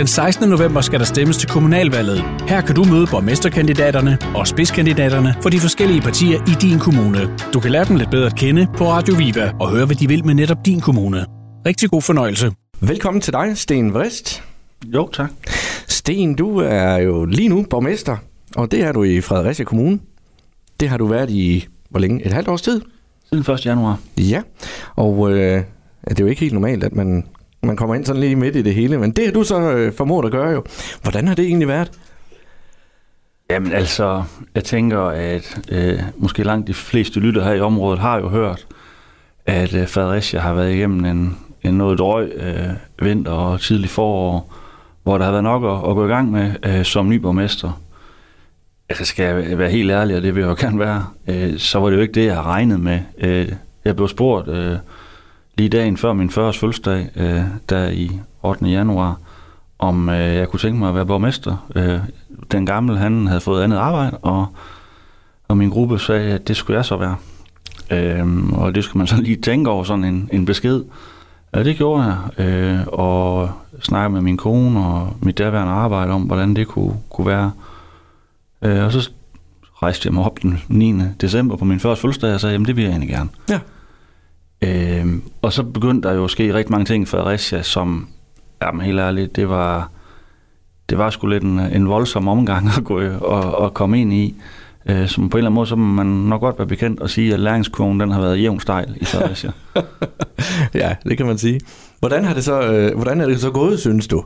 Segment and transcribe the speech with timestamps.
[0.00, 0.48] Den 16.
[0.48, 2.24] november skal der stemmes til kommunalvalget.
[2.48, 7.36] Her kan du møde borgmesterkandidaterne og spidskandidaterne for de forskellige partier i din kommune.
[7.54, 10.08] Du kan lære dem lidt bedre at kende på Radio Viva og høre, hvad de
[10.08, 11.26] vil med netop din kommune.
[11.66, 12.52] Rigtig god fornøjelse.
[12.80, 14.42] Velkommen til dig, Sten Vrist.
[14.84, 15.30] Jo, tak.
[15.88, 18.16] Sten, du er jo lige nu borgmester,
[18.56, 19.98] og det er du i Fredericia Kommune.
[20.80, 22.26] Det har du været i, hvor længe?
[22.26, 22.80] Et halvt års tid?
[23.32, 23.66] Siden 1.
[23.66, 23.98] januar.
[24.18, 24.42] Ja,
[24.96, 25.62] og øh,
[26.08, 27.24] det er jo ikke helt normalt, at man,
[27.62, 29.92] man kommer ind sådan lige midt i det hele, men det har du så øh,
[29.92, 30.64] formået at gøre jo.
[31.02, 31.90] Hvordan har det egentlig været?
[33.50, 34.22] Jamen altså,
[34.54, 38.66] jeg tænker, at øh, måske langt de fleste lytter her i området har jo hørt,
[39.46, 44.54] at øh, Fredericia har været igennem en, en noget drøg øh, vinter og tidlig forår,
[45.02, 47.80] hvor der har været nok at, at gå i gang med øh, som ny borgmester.
[48.88, 51.78] Altså skal jeg være helt ærlig, og det vil jeg jo gerne være, øh, så
[51.78, 53.00] var det jo ikke det, jeg regnede regnet med.
[53.18, 53.52] Øh,
[53.84, 54.76] jeg blev spurgt øh,
[55.60, 58.66] lige dagen før min 40-års fødselsdag, øh, der i 8.
[58.66, 59.18] januar,
[59.78, 61.66] om øh, jeg kunne tænke mig at være borgmester.
[61.74, 61.98] Øh,
[62.52, 64.46] den gamle, han havde fået andet arbejde, og,
[65.48, 67.16] og min gruppe sagde, at det skulle jeg så være.
[67.90, 70.84] Øh, og det skulle man så lige tænke over, sådan en, en besked.
[71.54, 73.50] Ja, det gjorde jeg, øh, og
[73.82, 77.52] snakkede med min kone og mit derværende arbejde om, hvordan det kunne, kunne være.
[78.62, 79.10] Øh, og så
[79.82, 80.94] rejste jeg mig op den 9.
[81.20, 83.28] december på min første fødselsdag og sagde, jamen det vil jeg egentlig gerne.
[83.50, 83.60] Ja.
[84.64, 85.06] Øh,
[85.42, 88.08] og så begyndte der jo at ske rigtig mange ting i Fredericia, som,
[88.62, 89.90] jamen helt ærligt, det var,
[90.90, 94.34] det var sgu lidt en, en voldsom omgang at gå og, og komme ind i.
[94.86, 97.10] Øh, som på en eller anden måde, så må man nok godt være bekendt og
[97.10, 99.52] sige, at læringskurven den har været jævn stejl i Fredericia.
[100.82, 101.60] ja, det kan man sige.
[101.98, 104.24] Hvordan har det så, øh, hvordan er det så gået, synes du?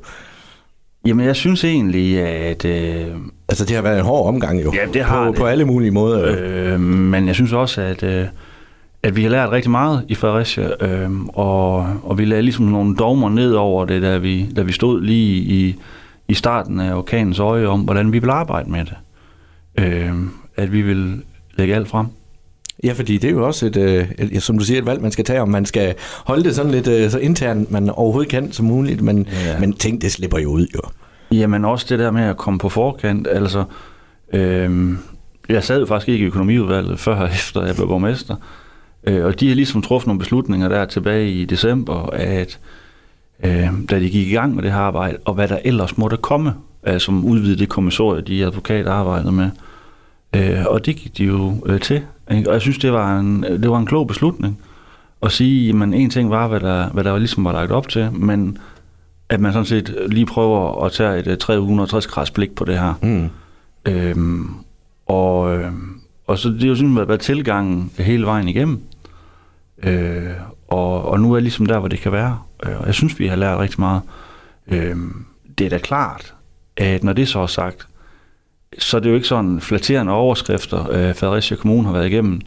[1.07, 2.65] Jamen, jeg synes egentlig, at...
[2.65, 3.07] Øh,
[3.49, 4.73] Altså, det har været en hård omgang jo.
[4.75, 5.37] Ja, det har på, det.
[5.39, 6.31] på alle mulige måder.
[6.31, 6.37] jo.
[6.37, 8.27] øh, men jeg synes også, at, øh,
[9.05, 12.97] at vi har lært rigtig meget i Fredericia, øh, og, og vi lagde ligesom nogle
[12.97, 15.77] dogmer ned over det, da vi, da vi stod lige i,
[16.29, 18.95] i starten af orkanens øje om, hvordan vi vil arbejde med det.
[19.79, 20.13] Øh,
[20.57, 21.23] at vi vil
[21.57, 22.07] lægge alt frem.
[22.85, 25.11] Ja, fordi det er jo også et, øh, et, som du siger, et valg, man
[25.13, 25.95] skal tage, om man skal
[26.27, 29.59] holde det sådan lidt øh, så internt, man overhovedet kan som muligt, men, Ja.
[29.61, 30.81] men tænk, det slipper jo ud jo.
[31.37, 33.27] Jamen også det der med at komme på forkant.
[33.31, 33.65] Altså,
[34.33, 34.99] øhm,
[35.49, 38.37] jeg sad jo faktisk ikke i økonomiudvalget før og efter jeg blev borgmester.
[39.07, 42.59] Øh, og de har ligesom truffet nogle beslutninger der tilbage i december, at
[43.45, 46.17] øh, da de gik i gang med det her arbejde, og hvad der ellers måtte
[46.17, 49.51] komme, altså som udvide det kommissorie, de advokater arbejdede med.
[50.37, 52.03] Øh, og det gik de jo øh, til.
[52.31, 52.49] Ikke?
[52.49, 54.59] Og jeg synes, det var en, det var en klog beslutning
[55.23, 58.13] at sige, at en ting var, hvad der, hvad der ligesom var lagt op til,
[58.13, 58.59] men
[59.29, 62.79] at man sådan set lige prøver at tage et øh, 360 graders blik på det
[62.79, 62.95] her.
[63.03, 63.29] Mm.
[63.93, 64.51] Øhm,
[65.07, 68.83] og, øhm, og så det er jo simpelthen været tilgangen hele vejen igennem.
[69.87, 70.31] Øh,
[70.69, 72.39] og, og nu er jeg ligesom der, hvor det kan være.
[72.67, 74.03] Øh, og jeg synes, vi har lært rigtig meget.
[74.67, 74.97] Øh,
[75.59, 76.35] det er da klart,
[76.77, 77.87] at når det så er sagt,
[78.79, 82.41] så er det jo ikke sådan flatterende overskrifter, øh, Fredericia Kommune har været igennem.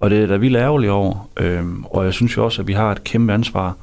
[0.00, 1.28] Og det er da vildt ærgerlige over.
[1.36, 3.76] Øh, og jeg synes jo også, at vi har et kæmpe ansvar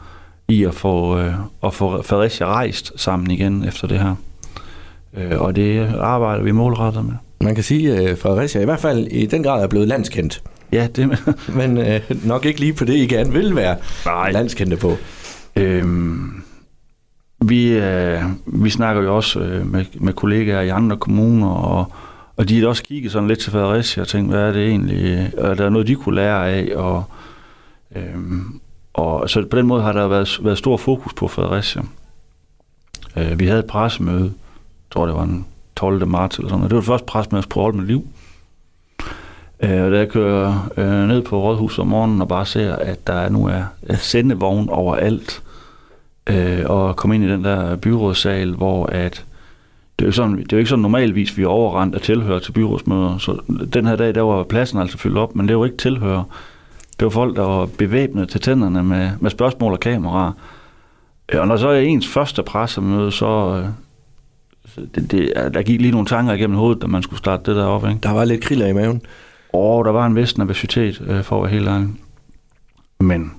[0.47, 1.33] i at få, øh,
[1.63, 4.15] at få Fredericia rejst sammen igen efter det her.
[5.17, 7.13] Øh, og det arbejder vi målrettet med.
[7.41, 10.87] Man kan sige, at Fredericia i hvert fald i den grad er blevet landskendt, Ja,
[10.87, 11.19] det
[11.57, 14.31] men øh, nok ikke lige på det, I gerne vil være Nej.
[14.31, 14.97] landskendte på.
[15.55, 16.43] Øhm,
[17.41, 21.91] vi, øh, vi snakker jo også øh, med, med kollegaer i andre kommuner, og,
[22.37, 25.31] og de har også kigget sådan lidt til Fredericia og tænkt, hvad er det egentlig,
[25.37, 27.03] og der er noget, de kunne lære af, og,
[27.95, 28.59] øhm,
[28.93, 31.81] og så på den måde har der været, været stor fokus på Fredericia.
[33.17, 35.45] Øh, vi havde et pressemøde, jeg tror det var den
[35.75, 36.07] 12.
[36.07, 36.69] marts eller sådan noget.
[36.69, 38.07] Det var det første pressemøde på Hold med Liv.
[39.63, 43.07] Øh, og da jeg kører øh, ned på Rådhuset om morgenen og bare ser, at
[43.07, 45.43] der nu er øh, sendevogn overalt,
[46.27, 49.25] øh, og komme ind i den der byrådssal, hvor at
[49.99, 52.39] det er jo sådan, det er jo ikke sådan normalvis, vi er overrendt af tilhører
[52.39, 53.17] til byrådsmøder.
[53.17, 53.37] Så
[53.73, 56.23] den her dag, der var pladsen altså fyldt op, men det var ikke tilhører.
[56.99, 60.31] Det var folk, der var bevæbnet til tænderne med, med spørgsmål og kameraer.
[61.33, 63.63] Øh, og når så er ens første pressemøde, så...
[64.65, 67.55] så det, det, der gik lige nogle tanker igennem hovedet, da man skulle starte det
[67.55, 67.99] der op, ikke?
[68.03, 69.01] Der var lidt kriller i maven.
[69.55, 71.87] Og der var en vis nervøsitet, øh, for at være helt ærlig.
[72.99, 73.31] Men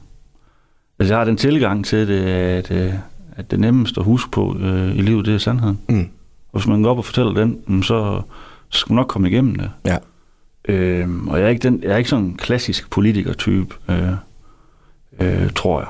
[0.98, 2.92] altså, jeg har den tilgang til det, at, øh,
[3.36, 5.78] at det nemmeste at huske på øh, i livet, det er sandheden.
[5.88, 6.08] Mm.
[6.52, 8.22] Og hvis man går op og fortæller den, mm, så,
[8.68, 9.70] så skal man nok komme igennem det.
[9.86, 9.96] Ja.
[10.68, 14.12] Øhm, og jeg er ikke, den, jeg er ikke sådan en klassisk politiker-type, øh,
[15.20, 15.88] øh, tror jeg.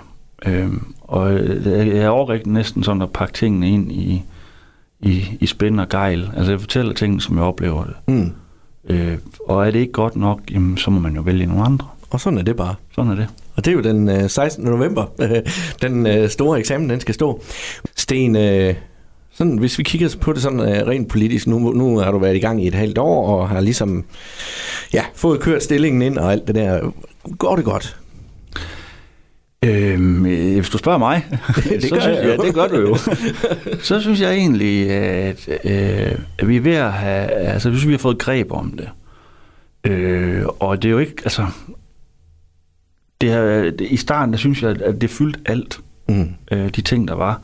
[0.52, 4.22] Øhm, og øh, jeg, jeg overrækker næsten sådan at pakke tingene ind i,
[5.00, 6.30] i, i spænd og gejl.
[6.36, 7.94] Altså jeg fortæller tingene, som jeg oplever det.
[8.08, 8.32] Mm.
[8.88, 9.18] Øh,
[9.48, 11.86] og er det ikke godt nok, jamen, så må man jo vælge nogle andre.
[12.10, 12.74] Og sådan er det bare.
[12.94, 13.28] Sådan er det.
[13.56, 14.64] Og det er jo den øh, 16.
[14.64, 15.04] november,
[15.82, 17.42] den øh, store eksamen, den skal stå.
[17.96, 18.74] Sten, øh,
[19.32, 22.36] Sådan, hvis vi kigger på det sådan uh, rent politisk, nu, nu har du været
[22.36, 24.04] i gang i et halvt år, og har ligesom
[24.94, 26.92] ja, fået kørt stillingen ind og alt det der.
[27.38, 27.96] Går det godt?
[29.66, 30.22] Øhm,
[30.54, 32.44] hvis du spørger mig, det gør synes jeg jo.
[32.44, 32.96] det gør du jo.
[33.88, 37.86] så synes jeg egentlig, at, øh, at vi er ved at have, altså jeg synes,
[37.86, 38.88] vi har fået greb om det.
[39.90, 41.46] Øh, og det er jo ikke, altså,
[43.20, 46.28] det er, det, i starten, der synes jeg, at det fyldte alt, Mm.
[46.52, 47.40] øh, de ting, der var.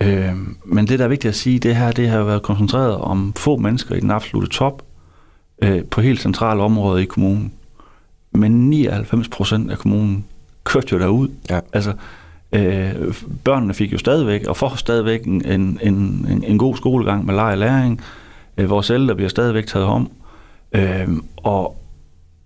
[0.00, 0.32] Øh,
[0.64, 3.56] men det, der er vigtigt at sige, det her, det har været koncentreret om få
[3.56, 4.82] mennesker i den absolute top,
[5.62, 7.52] øh, på helt centrale områder i kommunen.
[8.32, 10.24] Men 99 procent af kommunen
[10.66, 11.28] kørte jo derud.
[11.50, 11.60] Ja.
[11.72, 11.92] Altså,
[12.52, 12.92] øh,
[13.44, 17.52] børnene fik jo stadigvæk, og får stadigvæk en, en, en, en god skolegang med leg
[17.52, 18.00] og læring.
[18.56, 20.10] Øh, vores ældre bliver stadigvæk taget om.
[20.72, 21.76] Øh, og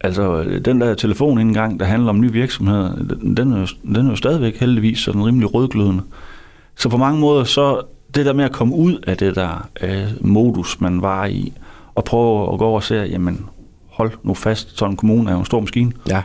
[0.01, 4.11] altså, den der telefonindgang, der handler om nye virksomheder, den, den, er jo, den er
[4.11, 6.03] jo stadigvæk heldigvis sådan rimelig rødglødende.
[6.77, 7.83] Så på mange måder, så
[8.15, 11.53] det der med at komme ud af det der øh, modus, man var i,
[11.95, 13.47] og prøve at gå over og se, jamen
[13.91, 15.93] hold nu fast, sådan en kommune er jo en stor maskine.
[16.09, 16.23] Ja.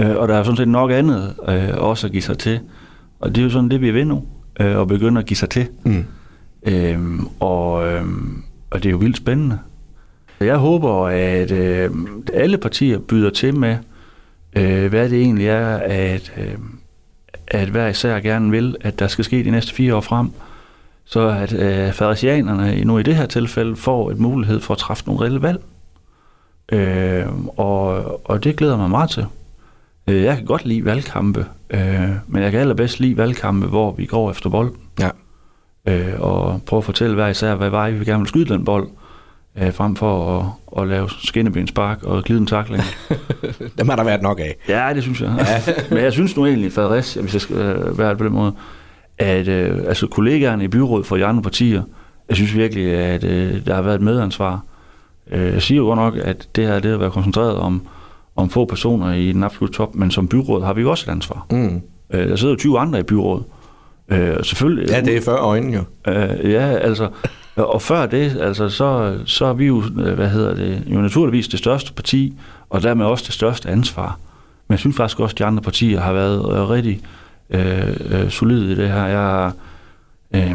[0.00, 2.60] Øh, og der er sådan set nok andet øh, også at give sig til.
[3.20, 4.24] Og det er jo sådan det, vi er ved nu,
[4.60, 5.66] øh, at begynde at give sig til.
[5.84, 6.04] Mm.
[6.66, 9.58] Øhm, og, øhm, og det er jo vildt spændende.
[10.40, 11.90] Jeg håber, at øh,
[12.32, 13.76] alle partier byder til med,
[14.56, 16.54] øh, hvad det egentlig er, at, øh,
[17.46, 20.30] at hver især gerne vil, at der skal ske de næste fire år frem,
[21.04, 25.06] så at øh, farisianerne nu i det her tilfælde får et mulighed for at træffe
[25.06, 25.62] nogle reelle valg.
[26.72, 27.26] Øh,
[27.56, 29.26] og, og det glæder mig meget til.
[30.08, 34.06] Øh, Jeg kan godt lide valgkampe, øh, men jeg kan allerbedst lide valgkampe, hvor vi
[34.06, 35.08] går efter bolden Ja.
[35.88, 38.88] øh, og prøve at fortælle hver især, hvad vej vi gerne vil skyde den bold,
[39.58, 40.38] øh, frem for
[40.76, 42.82] at, at lave skinnebenspark og glide en takling.
[43.78, 44.56] Dem har der været nok af.
[44.68, 45.34] ja, det synes jeg.
[45.38, 45.72] Ja.
[45.94, 48.52] Men jeg synes nu egentlig, Fredericia, hvis jeg skal øh, være på den måde,
[49.18, 51.82] at øh, altså, kollegaerne i byrådet for de andre partier,
[52.28, 54.60] jeg synes virkelig, at øh, der har været et medansvar.
[55.30, 57.82] Øh, jeg siger jo godt nok, at det her det har været koncentreret om,
[58.36, 61.12] om få personer i den absolutte top, men som byråd har vi jo også et
[61.12, 61.46] ansvar.
[61.50, 61.80] Mm.
[62.10, 63.44] Øh, der sidder jo 20 andre i byrådet.
[64.08, 66.12] Øh, selvfølgelig, Ja, det er før øjnene jo.
[66.12, 67.08] Øh, ja, altså,
[67.56, 71.48] og før det, altså, så, så er vi jo, øh, hvad hedder det, jo naturligvis
[71.48, 72.34] det største parti,
[72.70, 74.18] og dermed også det største ansvar.
[74.68, 77.00] Men jeg synes faktisk også, at de andre partier har været øh, rigtig
[77.50, 79.06] øh, øh, solide i det her.
[79.06, 79.52] Jeg har
[80.34, 80.52] øh,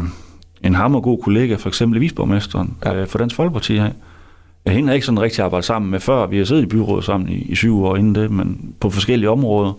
[0.62, 2.94] en hammergod kollega, for eksempel Visborgmesteren, ja.
[2.94, 3.90] øh, for Dansk Folkeparti her.
[4.64, 6.26] Jeg hende har ikke sådan rigtig arbejdet sammen med før.
[6.26, 9.30] Vi har siddet i byrådet sammen i, i syv år inden det, men på forskellige
[9.30, 9.72] områder.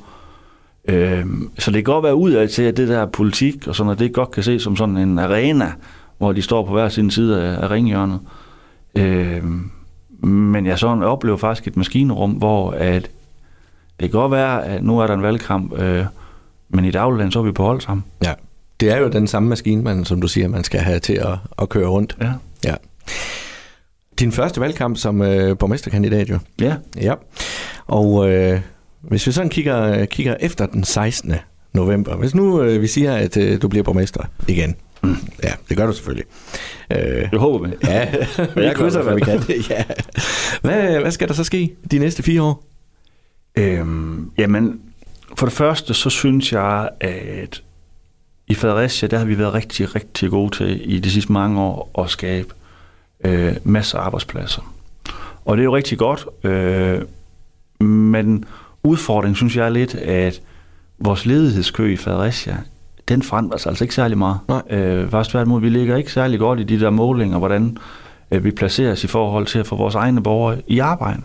[0.86, 1.26] Øh,
[1.60, 4.00] så det kan godt være ud af til, at det der politik og sådan noget,
[4.00, 5.72] det godt kan se som sådan en arena,
[6.18, 8.20] hvor de står på hver sin side af, af ringhjørnet.
[8.96, 9.44] Øh,
[10.28, 13.10] men jeg sådan oplever faktisk et maskinerum, hvor at
[14.00, 16.06] det kan godt være, at nu er der en valgkamp, øh,
[16.70, 18.04] men i dagligdagen så er vi på hold sammen.
[18.24, 18.34] Ja.
[18.80, 21.38] Det er jo den samme maskine, man, som du siger, man skal have til at,
[21.62, 22.18] at køre rundt.
[22.22, 22.32] Ja.
[22.66, 22.76] Ja.
[24.22, 26.40] Din første valgkamp som øh, borgmesterkandidat jo.
[26.62, 26.76] Ja.
[27.02, 27.14] Ja.
[27.88, 28.60] Og øh,
[29.02, 31.34] hvis vi sådan kigger, kigger efter den 16.
[31.74, 34.76] november, hvis nu øh, vi siger, at øh, du bliver borgmester igen.
[35.04, 35.16] Mm.
[35.44, 36.26] Ja, det gør du selvfølgelig.
[36.92, 37.74] Øh, Det håber vi.
[37.88, 38.12] ja,
[38.56, 39.62] vi gør krydser, det hvad vi kan.
[39.70, 39.84] ja.
[40.62, 42.64] hvad, hvad skal der så ske de næste fire år?
[43.56, 44.82] Øhm, jamen,
[45.36, 47.64] for det første, så synes jeg, at
[48.48, 52.02] i Fredericia, der har vi været rigtig, rigtig gode til i de sidste mange år
[52.04, 52.54] at skabe
[53.24, 54.74] øh, masser af arbejdspladser.
[55.46, 57.02] Og det er jo rigtig godt, øh,
[57.88, 58.46] men
[58.84, 60.42] udfordringen synes jeg er lidt, at
[61.00, 62.58] vores ledighedskø i Fredericia,
[63.08, 64.38] den forandrer sig altså ikke særlig meget.
[64.48, 64.62] Nej.
[64.70, 67.78] Øh, faktisk tværtimod, vi ligger ikke særlig godt i de der målinger, hvordan
[68.32, 71.22] øh, vi placerer os i forhold til at få vores egne borgere i arbejde.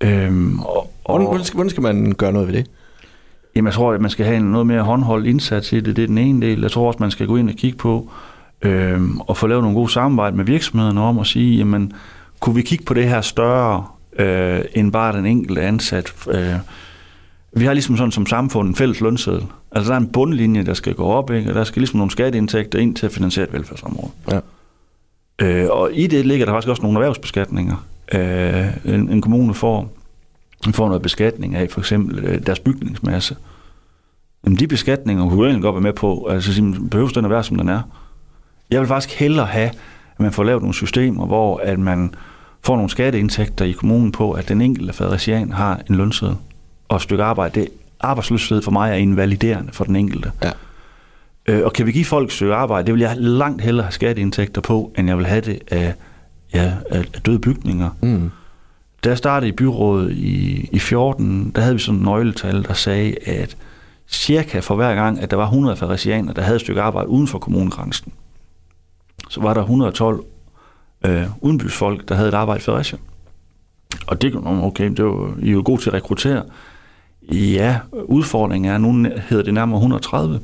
[0.00, 2.66] Øhm, og, Hvordan, hvordan, skal, hvordan skal man gøre noget ved det?
[3.56, 5.96] Jamen, jeg tror, at man skal have en noget mere håndholdt indsats i det.
[5.96, 6.60] Det er den ene del.
[6.60, 8.10] Jeg tror også, man skal gå ind og kigge på
[8.62, 11.92] øhm, og få lavet nogle gode samarbejde med virksomhederne om at sige, jamen,
[12.40, 13.86] kunne vi kigge på det her større
[14.18, 16.14] øh, end bare den enkelte ansat?
[16.28, 16.54] Øh,
[17.56, 19.46] vi har ligesom sådan som samfund en fælles lønseddel.
[19.72, 21.50] Altså, der er en bundlinje, der skal gå op, ikke?
[21.50, 24.10] og der skal ligesom nogle skatteindtægter ind til at finansiere et velfærdsområde.
[24.30, 24.40] Ja.
[25.38, 27.86] Øh, og i det ligger der faktisk også nogle erhvervsbeskatninger.
[28.14, 29.92] Øh, en, en kommune får,
[30.72, 33.36] får noget beskatning af for eksempel øh, deres bygningsmasse.
[34.44, 36.26] Jamen, de beskatninger kunne du egentlig godt være med på.
[36.30, 37.82] Altså, behøves den at være, som den er?
[38.70, 39.68] Jeg vil faktisk hellere have,
[40.14, 42.14] at man får lavet nogle systemer, hvor at man
[42.62, 46.36] får nogle skatteindtægter i kommunen på, at den enkelte fadrician har en lønseddel
[46.88, 47.60] og et stykke arbejde.
[47.60, 47.68] Det
[48.00, 50.32] arbejdsløshed for mig er invaliderende for den enkelte.
[50.42, 50.50] Ja.
[51.46, 53.92] Øh, og kan vi give folk et stykke arbejde, det vil jeg langt hellere have
[53.92, 55.94] skatteindtægter på, end jeg vil have det af,
[56.54, 57.90] ja, af døde bygninger.
[58.02, 58.30] Mm.
[59.04, 62.74] Da jeg startede i byrådet i, i 14, der havde vi sådan en nøgletal, der
[62.74, 63.56] sagde, at
[64.08, 67.26] cirka for hver gang, at der var 100 farisianer, der havde et stykke arbejde uden
[67.26, 68.12] for kommunegrænsen,
[69.28, 70.24] så var der 112
[71.04, 72.98] øh, udenbysfolk, der havde et arbejde i Fredericia.
[74.06, 76.42] Og det okay, det var, I er jo gode til at rekruttere.
[77.32, 80.40] Ja, udfordringen er, nu hedder det nærmere 130.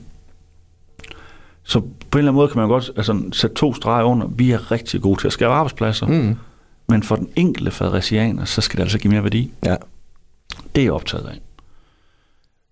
[1.63, 4.27] Så på en eller anden måde kan man godt altså, sætte to streger under.
[4.27, 6.07] Vi er rigtig gode til at skabe arbejdspladser.
[6.07, 6.37] Mm.
[6.89, 9.53] Men for den enkelte fadresianer, så skal det altså give mere værdi.
[9.65, 9.77] Ja.
[10.75, 11.41] Det er jeg optaget af.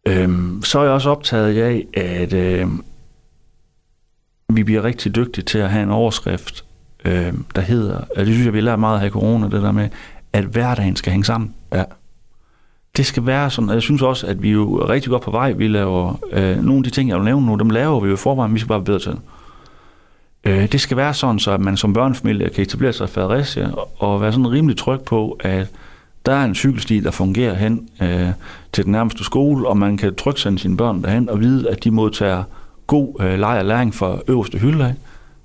[0.07, 2.67] Øhm, så er jeg også optaget af, at øh,
[4.53, 6.65] vi bliver rigtig dygtige til at have en overskrift,
[7.05, 9.73] øh, der hedder, og det synes jeg, vi lærer meget af i corona, det der
[9.73, 9.89] med,
[10.33, 11.55] at hverdagen skal hænge sammen.
[11.73, 11.85] Ja.
[12.97, 15.31] Det skal være sådan, og jeg synes også, at vi er jo rigtig godt på
[15.31, 15.53] vej.
[15.53, 18.15] Vi laver, øh, nogle af de ting, jeg vil nævne nu, dem laver vi jo
[18.15, 19.21] i forvejen, vi skal bare bedre til det.
[20.45, 23.71] Øh, det skal være sådan, så at man som børnefamilie kan etablere sig i Fredericia,
[23.99, 25.71] og være sådan rimelig tryg på, at
[26.27, 28.29] der er en cykelsti, der fungerer hen øh,
[28.73, 31.85] til den nærmeste skole, og man kan trygt sende sine børn derhen og vide, at
[31.85, 32.43] de modtager
[32.89, 34.95] god øh, leg og læring fra øverste hylde af.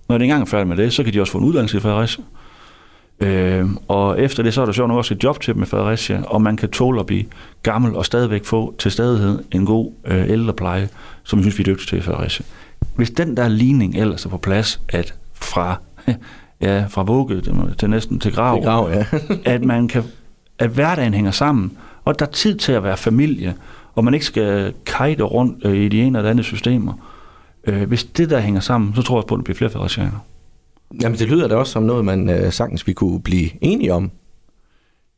[0.10, 1.80] Når de engang er færdige med det, så kan de også få en uddannelse i
[1.80, 2.24] Fredericia.
[3.20, 5.66] Øh, og efter det, så er der sjovt nok også et job til dem i
[5.66, 7.24] Fredericia, og man kan tåle at blive
[7.64, 10.90] gammel og stadigvæk få til stadighed en god øh, ældrepleje,
[11.24, 12.46] som jeg synes, vi er dygtige til i Fredericia.
[12.96, 15.76] Hvis den der ligning ellers er på plads, at fra,
[16.62, 17.42] ja, fra vugge
[17.78, 19.06] til næsten til grav, til grav ja.
[19.54, 20.04] at man kan
[20.60, 23.56] at hverdagen hænger sammen, og der er tid til at være familie,
[23.96, 26.94] og man ikke skal kajte rundt øh, i de ene eller andet systemer.
[27.68, 30.26] Øh, hvis det der hænger sammen, så tror jeg på, at det bliver flere federatianer.
[31.02, 34.12] Jamen det lyder da også som noget, man øh, sagtens vi kunne blive enige om.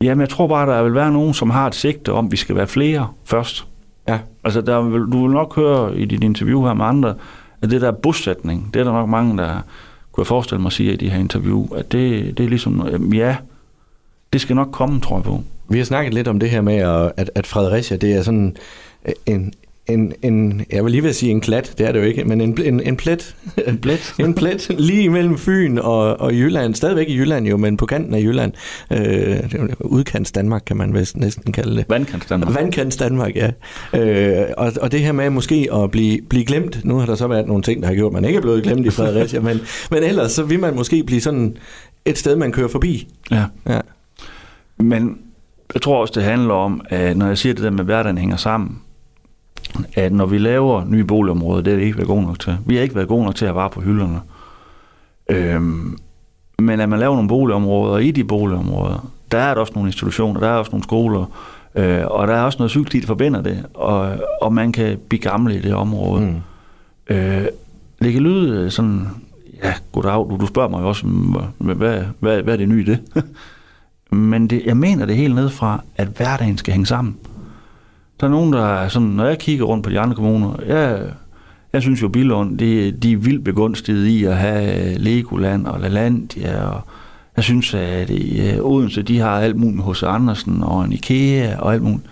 [0.01, 2.37] Jamen jeg tror bare, der vil være nogen, som har et sigte om, at vi
[2.37, 3.67] skal være flere først.
[4.07, 4.19] Ja.
[4.43, 7.15] Altså der vil, du vil nok høre i dit interview her med andre,
[7.61, 9.61] at det der bosætning, det er der nok mange, der
[10.11, 12.87] kunne jeg forestille mig at sige i de her interview, at det, det er ligesom,
[13.13, 13.37] ja,
[14.33, 15.43] det skal nok komme, tror jeg på.
[15.69, 16.75] Vi har snakket lidt om det her med,
[17.17, 18.57] at, at Fredericia, det er sådan
[19.25, 19.53] en,
[19.87, 22.41] en, en, jeg vil lige vil sige en klat, det er det jo ikke, men
[22.41, 23.35] en, en, en plet.
[23.67, 24.13] En plet?
[24.19, 26.75] en plet lige mellem Fyn og, og Jylland.
[26.75, 28.53] Stadigvæk i Jylland jo, men på kanten af Jylland.
[28.91, 29.37] Øh,
[29.79, 31.85] udkants Danmark kan man vist næsten kalde det.
[31.89, 32.55] Vandkants Danmark.
[32.55, 33.51] Vandkants Danmark, ja.
[33.93, 37.27] Øh, og, og det her med måske at blive, blive glemt, nu har der så
[37.27, 39.59] været nogle ting, der har gjort, at man ikke er blevet glemt i Fredericia, men,
[39.91, 41.57] men ellers så vil man måske blive sådan
[42.05, 43.07] et sted, man kører forbi.
[43.31, 43.43] Ja.
[43.69, 43.79] ja.
[44.77, 45.17] Men
[45.73, 48.17] jeg tror også, det handler om, at når jeg siger det der med, at hverdagen
[48.17, 48.81] hænger sammen,
[49.95, 52.57] at når vi laver nye boligområder, det er vi ikke været gode nok til.
[52.65, 54.21] Vi har ikke været gode nok til at vare på hylderne.
[55.29, 55.97] Øhm,
[56.59, 59.87] men at man laver nogle boligområder, og i de boligområder, der er der også nogle
[59.89, 61.25] institutioner, der er også nogle skoler,
[61.75, 65.21] øh, og der er også noget cykelsti, der forbinder det, og, og man kan blive
[65.21, 66.25] gammel i det område.
[66.25, 67.15] Mm.
[67.15, 67.45] Øh,
[68.01, 69.07] det kan lyde sådan,
[69.63, 71.07] ja, goddag, du, du spørger mig jo også,
[71.59, 72.99] hvad, hvad, hvad, hvad er det nye i det?
[74.11, 77.17] Men det, jeg mener det helt ned fra, at hverdagen skal hænge sammen.
[78.19, 81.01] Der er nogen, der er sådan, når jeg kigger rundt på de andre kommuner, jeg,
[81.73, 86.65] jeg synes jo, Billund, de, de er vildt begunstiget i at have Legoland og LaLandia,
[86.65, 86.81] og
[87.35, 90.03] jeg synes, at i øh, Odense, de har alt muligt med H.C.
[90.03, 92.03] Andersen og en IKEA og alt muligt.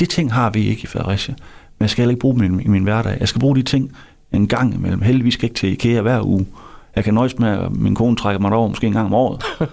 [0.00, 1.34] De ting har vi ikke i Fredericia,
[1.78, 3.16] men jeg skal ikke bruge dem i min hverdag.
[3.20, 3.96] Jeg skal bruge de ting
[4.32, 5.02] en gang imellem.
[5.02, 6.46] Heldigvis skal ikke til IKEA hver uge.
[6.96, 9.44] Jeg kan nøjes med, at min kone trækker mig over måske en gang om året.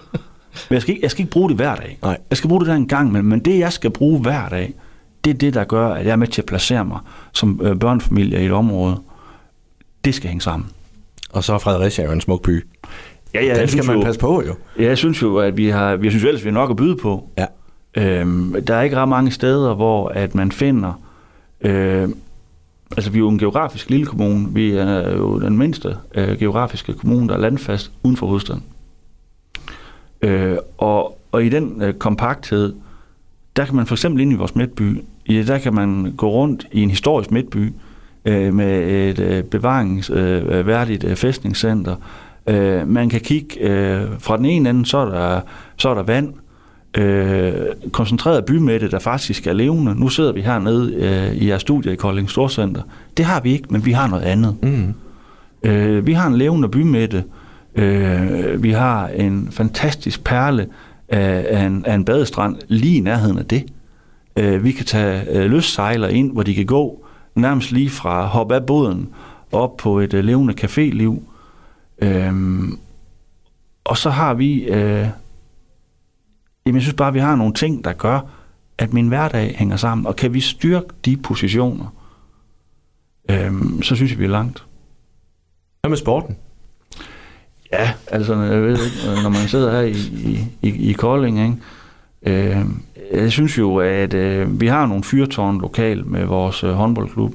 [0.68, 1.98] Men jeg skal, ikke, jeg skal ikke bruge det hver dag.
[2.02, 2.18] Nej.
[2.30, 3.28] Jeg skal bruge det der en gang imellem.
[3.28, 4.74] Men det, jeg skal bruge hver dag,
[5.24, 6.98] det er det, der gør, at jeg er med til at placere mig
[7.32, 9.00] som øh, børnefamilie i et område.
[10.04, 10.68] Det skal hænge sammen.
[11.32, 12.66] Og så er Fredericia jo en smuk by.
[13.34, 14.54] Ja, ja, Den skal man jo, passe på jo.
[14.78, 16.96] Ja, jeg synes jo, at vi har, jeg synes ellers, vi har nok at byde
[16.96, 17.28] på.
[17.38, 17.46] Ja.
[17.96, 20.92] Øhm, der er ikke ret mange steder, hvor at man finder...
[21.60, 22.08] Øh,
[22.96, 24.48] altså, vi er jo en geografisk lille kommune.
[24.54, 28.62] Vi er jo den mindste øh, geografiske kommune, der er landfast uden for hovedstaden.
[30.22, 32.74] Øh, og, og i den øh, kompakthed,
[33.60, 36.66] der kan man for eksempel ind i vores midtby, ja, der kan man gå rundt
[36.72, 37.72] i en historisk midtby
[38.24, 41.96] øh, med et øh, bevaringsværdigt øh, øh, fæstningscenter.
[42.46, 45.40] Øh, man kan kigge øh, fra den ene ende, så er der,
[45.76, 46.32] så er der vand,
[46.98, 47.52] øh,
[47.92, 50.00] koncentreret bymætte, der faktisk er levende.
[50.00, 52.82] Nu sidder vi hernede øh, i jeres studie i Kolding Storcenter.
[53.16, 54.56] Det har vi ikke, men vi har noget andet.
[54.62, 54.94] Mm.
[55.70, 57.24] Øh, vi har en levende bymætte,
[57.74, 60.66] Øh, vi har en fantastisk perle
[61.10, 63.72] af, af, en, af en badestrand lige i nærheden af det.
[64.36, 68.52] Øh, vi kan tage øh, løssejler ind, hvor de kan gå nærmest lige fra hop
[68.52, 69.08] af båden
[69.52, 71.22] op på et øh, levende caféliv.
[72.02, 72.32] Øh,
[73.84, 74.62] og så har vi...
[74.62, 75.08] Øh,
[76.66, 78.20] jamen, jeg synes bare, at vi har nogle ting, der gør,
[78.78, 80.06] at min hverdag hænger sammen.
[80.06, 81.94] Og kan vi styrke de positioner,
[83.30, 83.52] øh,
[83.82, 84.64] så synes jeg, vi er langt.
[85.80, 86.36] Hvad med sporten?
[87.72, 89.96] Ja, altså, jeg ved ikke, når man sidder her i,
[90.62, 91.56] i, i Kolding, ikke?
[92.22, 92.64] Øh,
[93.12, 97.34] jeg synes jo, at øh, vi har nogle fyrtårn lokalt med vores øh, håndboldklub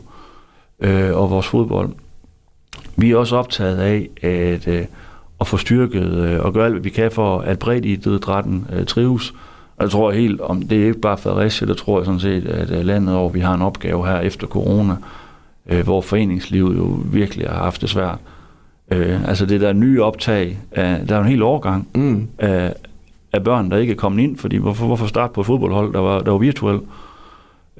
[0.79, 1.89] øh, og vores fodbold.
[2.95, 4.85] Vi er også optaget af at øh,
[5.41, 8.85] at få styrket øh, og gøre alt, hvad vi kan for, at bredt idrætten øh,
[8.85, 9.33] trives.
[9.77, 12.45] Og jeg tror helt, om det er ikke bare Fredericia, der tror jeg sådan set,
[12.45, 14.95] at øh, landet over, vi har en opgave her efter corona,
[15.69, 18.17] øh, hvor foreningslivet jo virkelig har haft det svært.
[18.91, 22.27] Øh, altså det der nye optag, af, der er en hel årgang Mm.
[22.39, 22.73] af,
[23.33, 25.99] af børn, der ikke er kommet ind, fordi hvorfor, hvorfor starte på et fodboldhold, der
[25.99, 26.81] var, der var virtuelt?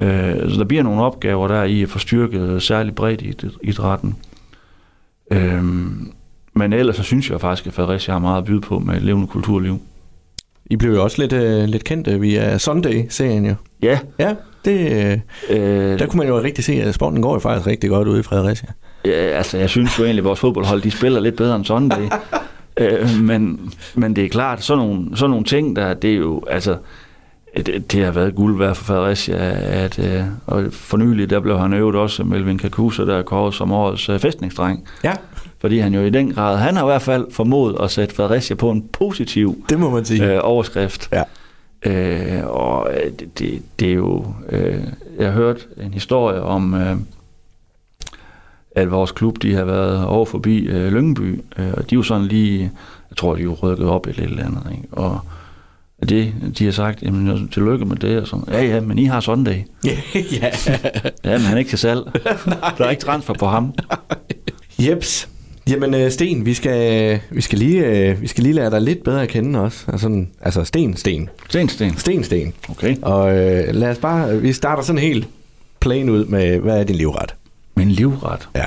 [0.02, 4.16] Øh, så der bliver nogle opgaver der i at få styrket særligt bredt i idrætten.
[5.30, 5.62] Øh,
[6.54, 9.02] men ellers så synes jeg faktisk, at Fredericia har meget at byde på med et
[9.02, 9.78] levende kulturliv.
[10.70, 13.54] I blev jo også lidt, øh, lidt kendte via Sunday-serien jo.
[13.82, 14.34] Ja, Ja,
[14.64, 15.18] det, øh,
[15.50, 18.20] øh, der kunne man jo rigtig se, at sporten går jo faktisk rigtig godt ude
[18.20, 18.68] i Fredericia.
[19.06, 22.08] Ja, altså, jeg synes jo egentlig, at vores fodboldhold, de spiller lidt bedre end Sunday.
[22.80, 26.42] øh, men, men det er klart, sådan nogle, sådan nogle ting, der, det er jo,
[26.50, 26.76] altså,
[27.56, 29.36] det, det har været guld værd for Fredericia,
[29.84, 33.54] at, øh, og for nylig, der blev han øvet også Melvin Kakusa, der er kåret
[33.54, 34.84] som årets øh, fæstningsdreng.
[35.04, 35.12] Ja,
[35.60, 38.56] Fordi han jo i den grad, han har i hvert fald formået at sætte Fredericia
[38.56, 40.32] på en positiv det må man sige.
[40.34, 41.08] øh, overskrift.
[41.12, 41.22] Ja.
[41.86, 44.26] Øh, og øh, det, det, det er jo...
[44.48, 44.80] Øh,
[45.18, 46.96] jeg har hørt en historie om, øh,
[48.76, 52.02] at vores klub, de har været over forbi øh, Lyngby, øh, og de er jo
[52.02, 52.70] sådan lige...
[53.10, 54.88] Jeg tror, de er jo rykket op et eller andet, ikke?
[54.92, 55.20] Og
[56.08, 59.20] det, de har sagt, jamen, tillykke med det, og sådan, ja, ja, men I har
[59.20, 59.56] Sunday.
[60.40, 60.50] ja.
[61.24, 62.02] Ja, men han er ikke til salg.
[62.78, 63.74] Der er ikke transfer på ham.
[64.78, 65.28] Jeps.
[65.70, 69.04] Jamen øh, Sten, vi skal, vi, skal lige, øh, vi skal lige lære dig lidt
[69.04, 69.84] bedre at kende også.
[69.92, 71.28] Altså, altså Sten, Sten.
[71.48, 71.96] Sten, sten.
[71.98, 72.52] Sten, Sten.
[72.70, 72.96] Okay.
[73.02, 75.28] Og øh, lad os bare, vi starter sådan helt
[75.80, 77.34] plain ud med, hvad er din livret?
[77.76, 78.48] Min livret.
[78.54, 78.66] Ja.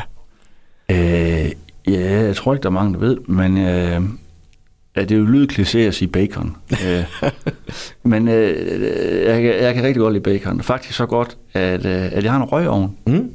[0.92, 1.52] Øh,
[1.88, 4.02] ja, jeg tror ikke, der er mange, der ved, men øh,
[4.96, 6.56] ja, det er jo lydkliché at sige bacon.
[6.72, 7.04] øh,
[8.12, 8.56] men øh,
[9.26, 10.62] jeg, kan- jeg kan rigtig godt lide bacon.
[10.62, 12.98] Faktisk så godt, at, øh, at jeg har en røgovn.
[13.08, 13.32] Mm?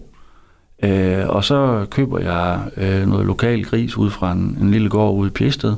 [0.85, 5.15] Øh, og så køber jeg øh, noget lokal gris ud fra en, en lille gård
[5.15, 5.71] ude i Pjested.
[5.71, 5.77] Øh,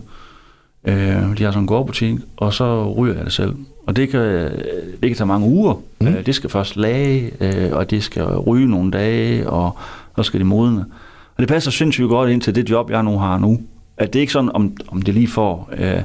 [0.87, 3.55] de har sådan en gårdbutik, og så ryger jeg det selv.
[3.87, 5.75] Og det kan, det kan tage mange uger.
[6.00, 6.06] Mm.
[6.06, 9.76] Øh, det skal først lage, øh, og det skal ryge nogle dage, og
[10.17, 10.84] så skal det modne.
[11.37, 13.61] Og det passer sindssygt godt ind til det job, jeg nu har nu.
[13.97, 15.71] At det er ikke sådan, om, om det lige får...
[15.78, 16.02] Øh,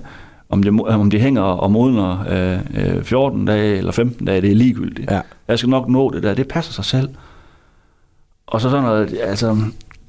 [0.49, 4.51] om det, om det hænger og modner øh, øh, 14 dage eller 15 dage, det
[4.51, 5.11] er ligegyldigt.
[5.11, 5.21] Ja.
[5.47, 6.33] Jeg skal nok nå det der.
[6.33, 7.09] Det passer sig selv.
[8.47, 9.57] Og så sådan noget, altså,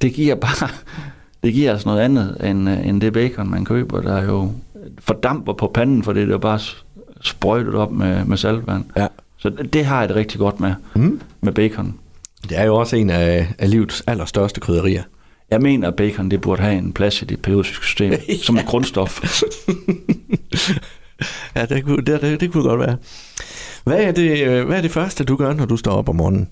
[0.01, 0.67] det giver bare,
[1.43, 4.51] det giver altså noget andet, end, øh, end det bacon, man køber, der jo
[4.99, 6.59] fordamper på panden, for det er bare
[7.21, 8.85] sprøjtet op med, med saltvand.
[8.97, 9.07] Ja.
[9.37, 11.21] Så det, det har jeg det rigtig godt med, Mm?
[11.41, 11.99] med bacon.
[12.49, 15.03] Det er jo også en af, af livets allerstørste krydderier.
[15.51, 18.37] Jeg mener, at bacon det burde have en plads i det periodiske system, Ja.
[18.37, 19.21] som et grundstof.
[21.55, 22.97] ja, det kunne, det, det, det kunne godt være.
[23.83, 26.15] Hvad er, det, øh, hvad er det første, du gør, når du står op om
[26.15, 26.49] morgenen?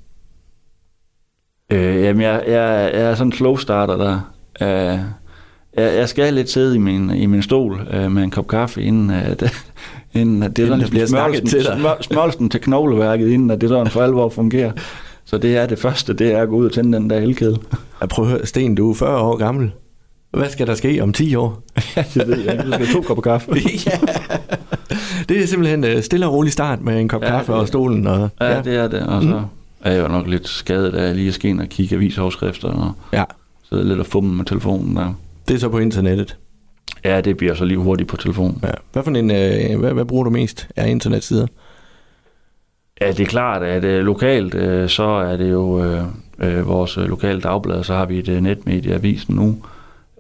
[1.72, 4.34] Øh, jamen, jeg, jeg, jeg er sådan en slow starter der.
[4.62, 5.00] Øh,
[5.78, 8.82] jeg, jeg skal lidt sidde i min, i min stol øh, med en kop kaffe,
[8.82, 9.44] inden, at,
[10.14, 11.78] inden at det Inden der bliver smørelsen, til dig.
[11.80, 14.72] smør, smørelsen til knogleværket, inden at det sådan for alvor fungerer.
[15.26, 17.58] Så det er det første, det er at gå ud og tænde den der elkedel.
[18.02, 19.72] Jeg prøver at høre, Sten, du er 40 år gammel.
[20.32, 21.64] Hvad skal der ske om 10 år?
[22.14, 22.66] det ved jeg ikke.
[22.66, 23.52] Du skal to kopper kaffe.
[23.86, 23.92] ja.
[25.30, 28.08] Det er simpelthen øh, stille og rolig start med en kop Ja, kaffe og stolen.
[28.08, 29.00] Og, Ja, det er det.
[29.08, 29.42] Og så
[29.82, 32.92] er jeg jo nok lidt skadet af lige at ske ind og kigge avisoverskrifter og
[33.14, 33.24] ja,
[33.70, 35.14] sidde lidt og fumme med telefonen der.
[35.52, 36.38] Det er så på internettet.
[37.04, 38.60] Ja, det bliver så lige hurtigt på telefonen.
[38.64, 38.72] Ja.
[38.92, 41.48] Hvad, for en, øh, hvad, hvad bruger du mest af internetsider?
[43.02, 46.04] Ja, det er klart, at øh, lokalt, øh, så er det jo øh,
[46.40, 49.64] øh, vores øh, lokale dagblad, så har vi et øh, netmedie, Avisen nu,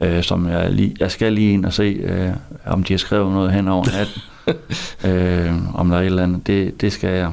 [0.02, 2.30] øh, som jeg, lige, jeg skal lige ind og se, øh,
[2.66, 4.22] om de har skrevet noget hen over natten,
[5.12, 6.48] øh, om der er et eller andet.
[6.48, 7.32] Det, det skal jeg.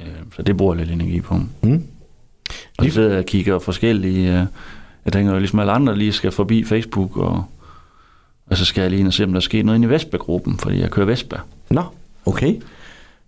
[0.00, 1.40] Øh, så det bruger jeg lidt energi på.
[1.62, 1.82] Mm?
[2.78, 4.40] Og så sidder jeg og kigger forskellige...
[4.40, 4.46] Øh,
[5.04, 7.44] jeg tænker jo ligesom alle andre lige skal forbi Facebook, og,
[8.50, 9.90] og så skal jeg lige ind og se, om der er sket noget inde i
[9.90, 11.36] Vespa-gruppen, fordi jeg kører Vespa.
[11.70, 11.82] Nå,
[12.26, 12.54] okay.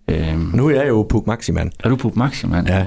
[0.07, 2.67] Øh, Nu er jeg jo Puk Maximand, er du på Maximand?
[2.67, 2.85] Ja.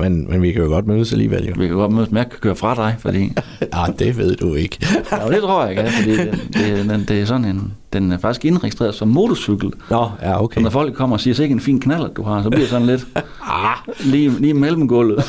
[0.00, 1.54] men, men vi kan jo godt mødes alligevel jo.
[1.58, 3.32] Vi kan godt mødes, men jeg kan køre fra dig, fordi...
[3.72, 4.78] Ah, det ved du ikke.
[5.12, 7.72] ja, det tror jeg ikke, fordi den, det, den, det er sådan en...
[7.92, 9.72] Den er faktisk indregistreret som motorcykel.
[9.90, 10.60] Nå, ja, Så okay.
[10.60, 12.70] når folk kommer og siger, så ikke en fin knaller, du har, så bliver det
[12.70, 13.06] sådan lidt...
[13.42, 15.24] ah, lige, lige mellem gulvet.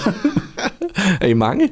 [1.22, 1.70] Er I mange?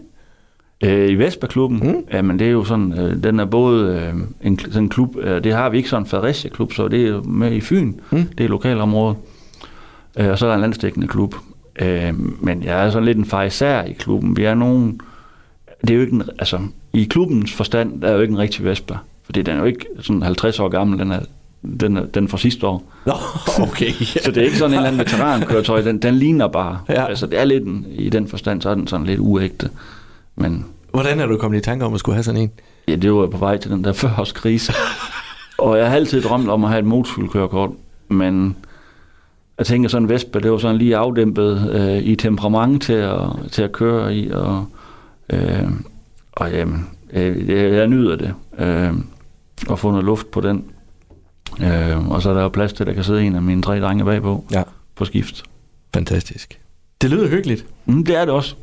[0.83, 1.95] Øh, I Vespa-klubben, Mm.
[2.13, 4.13] jamen det er jo sådan, øh, den er både øh,
[4.47, 7.21] en, sådan en klub, øh, det har vi ikke sådan en Fredericia-klub, så det er
[7.21, 8.23] med i Fyn, Mm.
[8.37, 9.17] det er lokalområdet,
[10.19, 11.35] øh, og så er der en landstækkende klub.
[11.79, 12.13] Øh,
[12.43, 14.99] men jeg er sådan lidt en farisær i klubben, vi er nogen,
[15.81, 16.59] det er jo ikke en, altså
[16.93, 19.85] i klubbens forstand, der er jo ikke en rigtig Vespa, fordi den er jo ikke
[20.01, 21.19] sådan 50 år gammel, den er,
[21.79, 22.91] den er, den fra sidste år.
[23.05, 23.13] Nå,
[23.61, 23.91] okay.
[24.25, 26.79] Så det er ikke sådan en eller anden veterankøretøj, den, den ligner bare.
[26.89, 27.05] Ja.
[27.05, 29.69] Altså det er lidt en, i den forstand, så er den sådan lidt uægte.
[30.38, 32.52] Men Hvordan er du kommet i tanke om at skulle have sådan en?
[32.88, 34.73] Ja, det var på vej til den der 40-årskrise.
[35.58, 37.69] og jeg har altid drømt om at have et motorcykelkørekort,
[38.08, 38.56] men
[39.58, 43.19] jeg tænker sådan en Vespa, det var sådan lige afdæmpet øh, i temperament til at,
[43.52, 44.65] til at køre i, og,
[45.30, 45.69] øh,
[46.32, 48.93] og jamen, øh, jeg, jeg nyder det, øh,
[49.71, 50.65] at få noget luft på den.
[51.62, 53.62] Øh, og så er der jo plads til, at der kan sidde en af mine
[53.62, 54.63] tre drenge bagpå Ja,
[54.95, 55.43] på skift.
[55.93, 56.60] fantastisk.
[57.01, 57.65] Det lyder hyggeligt.
[57.86, 58.55] Mm, det er det også.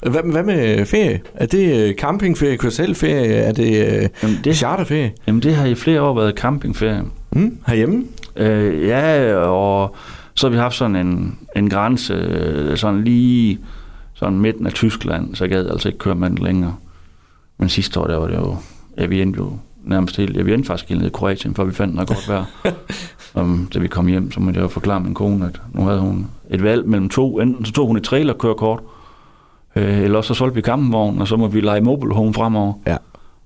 [0.00, 1.20] Hvad, hvad med ferie?
[1.34, 3.34] Er det øh, campingferie, kurselferie?
[3.34, 5.12] Er det, øh, Jamen, det charterferie?
[5.26, 7.02] jamen, det har i flere år været campingferie.
[7.32, 8.04] Mm, herhjemme?
[8.36, 9.96] Øh, ja, og
[10.34, 13.58] så har vi haft sådan en, en grænse, øh, sådan lige
[14.14, 16.74] sådan midten af Tyskland, så jeg gad altså ikke køre med den længere.
[17.58, 18.56] Men sidste år, der var det jo,
[18.98, 19.52] ja, vi endte jo
[19.84, 22.28] nærmest helt, ja, vi endte faktisk helt ned i Kroatien, før vi fandt noget godt
[22.28, 22.44] vejr.
[23.42, 26.00] um, da vi kom hjem, så måtte jeg jo forklare min kone, at nu havde
[26.00, 27.40] hun et valg mellem to.
[27.40, 28.80] Enten så tog hun et trailerkørekort,
[29.76, 32.72] øh, eller så solgte vi campingvognen, og så må vi lege mobile home fremover.
[32.86, 32.96] Ja.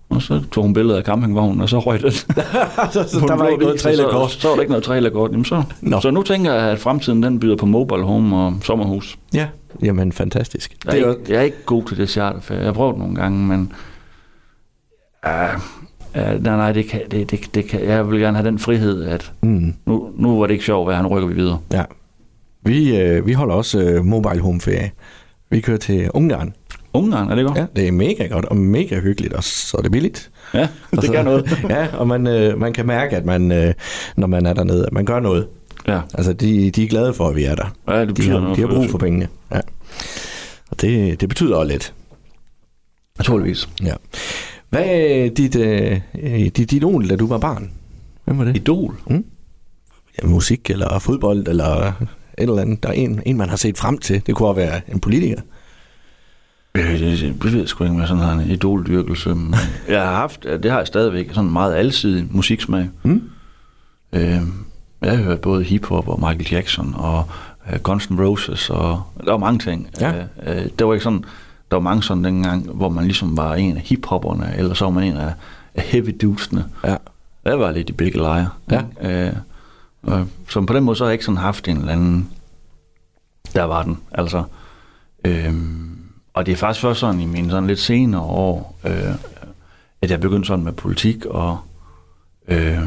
[0.09, 2.13] Og så tog hun billeder af campingvognen, og så røg det.
[2.93, 4.31] så, så der var ikke noget trailerkort.
[4.31, 5.31] Så, så var der ikke noget trailerkort.
[5.31, 6.01] Jamen så, Nå.
[6.01, 9.19] så nu tænker jeg, at fremtiden den byder på mobile home og sommerhus.
[9.35, 9.47] Ja,
[9.83, 10.77] jamen fantastisk.
[10.85, 12.61] Jeg er, Det er ikke, jeg er ikke god til det charterferie.
[12.61, 13.73] Jeg har prøvet nogle gange, men...
[15.27, 15.33] Uh,
[16.15, 19.05] uh, nej, nej, det kan, det, det, det kan, jeg vil gerne have den frihed,
[19.05, 21.59] at mm, nu, nu var det ikke sjovt, hvad han rykker vi videre.
[21.73, 21.83] ja.
[22.65, 24.91] Vi, øh, vi holder også øh, mobile home ferie.
[25.51, 26.55] Vi kører til Ungarn.
[26.93, 27.59] Ungarn, er det godt?
[27.59, 30.31] Ja, det er mega godt og mega hyggeligt, og så er det billigt.
[30.55, 31.59] ja det så- gør noget.
[31.71, 33.75] ja, og man, øh, man kan mærke, at man, øh,
[34.17, 35.47] når man er dernede, at man gør noget.
[35.89, 37.75] Ja, Altså, de, de er glade for, at vi er der.
[37.89, 38.57] ja det De har, noget.
[38.57, 39.29] de har brug for pengene.
[39.53, 39.61] Ja.
[40.71, 41.95] Og det, det betyder også lidt.
[43.19, 43.69] Naturligvis.
[43.83, 43.95] Ja.
[44.71, 47.71] Hvad er dit, øh, dit, dit idol, da du var barn?
[48.25, 48.57] Hvem var det?
[48.57, 48.95] Idol.
[50.23, 51.93] Ja, musik eller fodbold eller
[52.39, 52.83] et eller andet.
[52.83, 54.23] Der er en, en, man har set frem til.
[54.27, 55.41] Det kunne også være en politiker.
[56.75, 59.37] Øh, Det, det, det ved jeg sgu ikke med sådan en idoldyrkelse.
[59.89, 62.89] jeg har haft, det har jeg stadigvæk, sådan en meget alsidig musiksmag.
[63.03, 63.23] Mm?
[64.13, 64.41] Øh,
[65.03, 67.25] jeg har hørt både hiphop og Michael Jackson og
[67.73, 69.89] øh, Guns N' Roses, og der var mange ting.
[70.01, 70.13] Ja.
[70.17, 71.25] Øh, øh, der var ikke sådan,
[71.71, 74.91] der var mange sådan dengang, hvor man ligesom var en af hiphopperne, eller så var
[74.93, 75.33] man en af,
[75.75, 76.65] af heavy dudesene.
[76.85, 76.97] Ja.
[77.45, 78.49] Jeg var lidt i begge lejre.
[78.71, 78.83] Ja.
[79.27, 79.33] Øh,
[80.07, 82.31] og, så på den måde, så har jeg ikke sådan haft en eller anden,
[83.55, 84.43] der var den, altså.
[85.25, 85.55] Øh,
[86.35, 89.15] og det er faktisk først sådan i mine sådan lidt senere år, øh,
[90.03, 91.59] at jeg begyndte sådan med politik, og,
[92.49, 92.79] øh,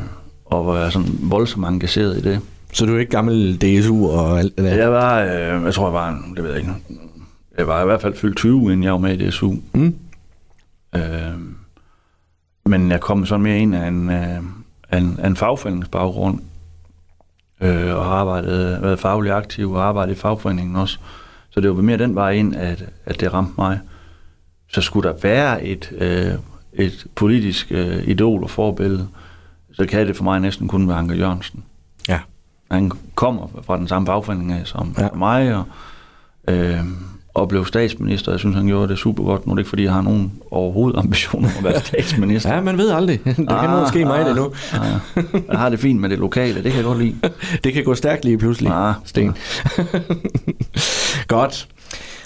[0.45, 2.41] og var sådan voldsomt engageret i det.
[2.73, 4.75] Så du er ikke gammel DSU og alt det der?
[4.75, 6.73] Jeg var, øh, jeg tror jeg var, det ved jeg ikke,
[7.57, 9.53] jeg var i hvert fald fyldt 20, inden jeg var med i DSU.
[9.73, 9.95] Mm?
[10.95, 11.01] Øh,
[12.65, 14.43] men jeg kom sådan mere ind af en, øh,
[14.89, 16.39] af en, af en fagforeningsbaggrund,
[17.61, 20.99] øh, og har arbejdet, været faglig aktiv og arbejdet i fagforeningen også.
[21.49, 23.79] Så det var mere den vej ind, at, at det ramte mig.
[24.67, 26.33] Så skulle der være et, øh,
[26.73, 29.07] et politisk øh, idol og forbillede,
[29.73, 31.63] så kan det for mig næsten kun være Anker Jørgensen.
[32.07, 32.19] Ja.
[32.71, 35.09] Han kommer fra den samme fagforening af som ja.
[35.15, 35.63] mig, og,
[36.47, 36.79] øh,
[37.37, 38.31] og blev statsminister.
[38.31, 39.45] Jeg synes, han gjorde det super godt.
[39.47, 42.53] Nu er det ikke, fordi jeg har nogen overhovedet ambitioner om at være statsminister.
[42.53, 43.19] Ja, man ved aldrig.
[43.25, 44.51] Det kan ah, måske mig det nu.
[44.73, 44.99] Ah,
[45.49, 47.15] jeg har det fint med det lokale, det kan jeg godt lide.
[47.63, 49.35] Det kan gå stærkt lige pludselig, Ah, Sten.
[51.27, 51.67] Godt.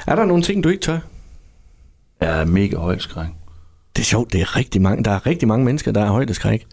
[0.08, 1.00] Er der nogle ting, du ikke tør?
[2.21, 3.28] Jeg er mega højdeskræk.
[3.95, 5.04] Det er sjovt, det er rigtig mange.
[5.04, 6.65] Der er rigtig mange mennesker, der er højdeskræk.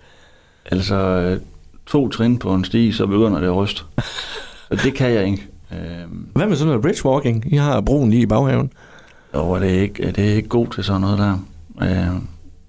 [0.70, 1.40] Altså, øh,
[1.86, 3.82] to trin på en stige, så begynder det at ryste.
[4.70, 5.48] Og det kan jeg ikke.
[5.72, 5.78] Øh,
[6.34, 7.52] Hvad med sådan noget bridgewalking?
[7.52, 8.70] I har broen lige i baghaven.
[9.34, 11.32] det er ikke, det er ikke god til sådan noget der.
[11.82, 11.88] Øh,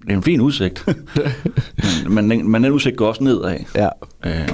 [0.02, 0.84] det er en fin udsigt.
[2.08, 3.56] men, men, den, men den udsigt går også nedad.
[3.76, 3.88] Ja.
[4.26, 4.48] Øh,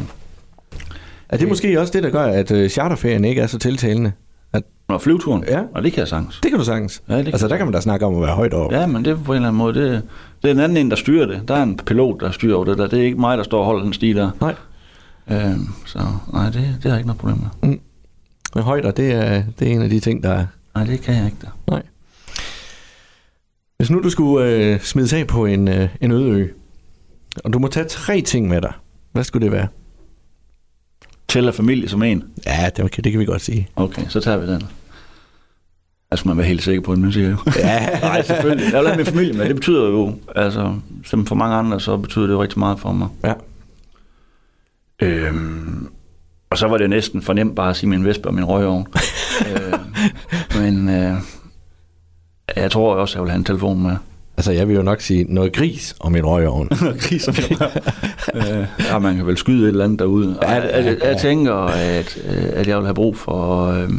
[1.28, 4.12] Er det måske også det, der gør, at øh, charterferien ikke er så tiltalende?
[4.88, 5.62] og flyveturen, Ja.
[5.74, 6.40] og det kan jeg sagtens.
[6.42, 7.02] Det kan du sagtens.
[7.08, 8.80] Ja, det kan altså, der kan man da snakke om at være højt over.
[8.80, 10.02] Ja, men det på en eller anden måde, det,
[10.42, 11.40] det er en anden en, der styrer det.
[11.48, 12.86] Der er en pilot, der styrer over det der.
[12.86, 14.30] Det er ikke mig, der står og holder den stige der.
[14.40, 14.54] Nej.
[15.30, 15.56] Øh,
[15.86, 15.98] så
[16.32, 17.76] nej, det, det har jeg ikke noget problem med.
[18.56, 20.46] Men højder, det er, det er en af de ting, der er...
[20.74, 21.58] Nej, det kan jeg ikke der.
[21.70, 21.82] Nej.
[23.76, 26.48] Hvis nu du skulle øh, smides af på en, øh, en øde ø,
[27.44, 28.72] og du må tage tre ting med dig,
[29.12, 29.68] hvad skulle det være?
[31.28, 32.24] Tæller familie som en.
[32.46, 33.68] Ja, det, kan- det kan vi godt sige.
[33.76, 34.62] Okay, så tager vi den.
[36.10, 37.36] Der skal man være helt sikker på, at man siger jo.
[37.56, 38.72] Ja, Nej, selvfølgelig.
[38.72, 39.46] Jeg vil have min familie med.
[39.48, 42.92] Det betyder jo, altså, som for mange andre, så betyder det jo rigtig meget for
[42.92, 43.08] mig.
[43.24, 43.32] Ja.
[45.02, 45.88] Øhm,
[46.56, 48.86] og så var det næsten for nemt bare at sige min vespe og min røgovn.
[49.50, 49.72] øh,
[50.60, 51.14] men øh,
[52.56, 53.96] jeg tror også, jeg vil have en telefon med.
[54.36, 56.68] Altså, jeg vil jo nok sige noget gris om en røgovn.
[57.00, 57.32] Kriser
[58.34, 60.38] øh, ja, man kan vel skyde et eller andet derude.
[60.42, 63.90] Ja, jeg, jeg, jeg tænker, at, øh, at jeg vil have brug for, øh,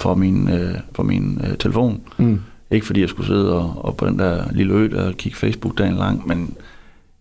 [0.00, 2.00] for min, øh, for min øh, telefon.
[2.16, 2.40] Mm.
[2.70, 5.38] Ikke fordi jeg skulle sidde og, og på den der lille ø der og kigge
[5.38, 6.54] Facebook dagen lang, men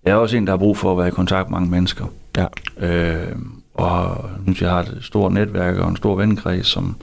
[0.06, 2.06] jeg er også en, der har brug for at være i kontakt med mange mennesker.
[2.38, 2.46] Ja.
[2.80, 3.36] Øh,
[3.76, 6.96] og synes, jeg har et stort netværk og en stor venkreds, som,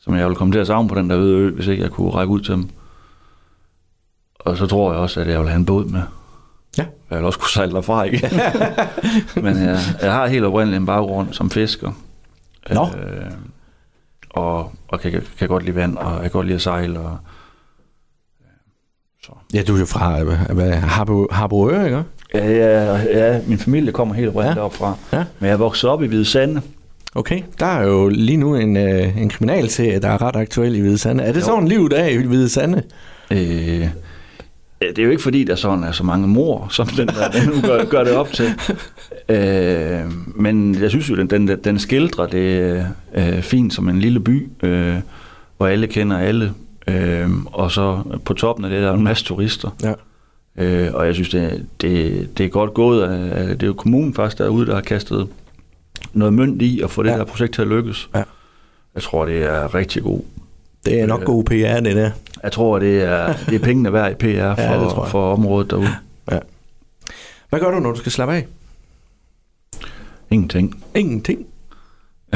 [0.00, 1.90] som jeg vil komme til at savne på den der øde ø, hvis ikke jeg
[1.90, 2.68] kunne række ud til dem.
[4.38, 6.02] Og så tror jeg også, at jeg vil have en båd med.
[6.78, 6.86] Ja.
[7.10, 8.30] Jeg vil også kunne sejle derfra, ikke?
[9.44, 11.92] Men jeg, jeg har helt oprindeligt en baggrund som fisker.
[12.70, 12.86] Nå.
[12.86, 13.30] Øh,
[14.30, 17.00] og, og kan, kan godt lide vand, og jeg kan godt lide at sejle.
[17.00, 17.18] Og,
[19.54, 22.04] Ja, du er jo fra øh, Harbo, Harboøre, ikke?
[22.34, 24.62] Ja, ja, ja, min familie kommer helt oprindeligt Ja.
[24.64, 24.94] opfra.
[25.12, 25.24] Ja.
[25.40, 26.60] Men jeg vokset op i Hvide Sande.
[27.14, 30.80] Okay, der er jo lige nu en, øh, en kriminalserie, der er ret aktuel i
[30.80, 31.24] Hvide Sande.
[31.24, 31.44] Er det Jo.
[31.44, 32.82] sådan livet er i Hvide Sande?
[33.30, 33.80] Øh,
[34.82, 37.28] ja, det er jo ikke fordi, der sådan er så mange mor, som den der
[37.30, 38.46] den nu gør, gør det op til.
[39.30, 40.00] Øh,
[40.34, 44.48] men jeg synes jo, den, den, den skildrer det øh, fint som en lille by,
[44.62, 44.94] øh,
[45.56, 46.52] hvor alle kender alle.
[46.88, 49.76] Øh, og så på toppen af det, der er en masse turister.
[49.82, 49.92] Ja.
[50.58, 53.02] Øh, og jeg synes, det, det, det er godt gået.
[53.02, 55.28] Af, det er jo kommunen faktisk derude, der har kastet
[56.12, 57.12] noget mønt i at få det Ja.
[57.14, 57.18] ja.
[57.18, 58.08] der projekt til at lykkes.
[58.14, 58.22] Ja.
[58.94, 60.20] Jeg tror, det er rigtig god.
[60.84, 61.26] Det er nok Øh.
[61.26, 62.10] god PR, det der.
[62.42, 65.10] Jeg tror, det er, det er pengene værd i PR for, jeg.
[65.10, 65.88] for området derude.
[67.48, 68.46] Hvad gør du, når du skal slappe af?
[70.30, 70.84] Ingenting.
[70.94, 71.46] Ingenting.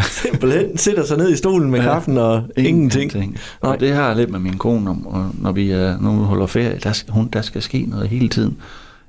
[0.00, 1.92] Simpelthen sætter sig ned i stolen med Ja.
[1.92, 3.12] kaffen og ingenting.
[3.14, 3.33] Nej.
[3.61, 6.24] Og det har jeg lidt med min kone om, og når vi, er, når vi
[6.24, 8.57] holder ferie, der, skal- hun, der skal ske noget hele tiden.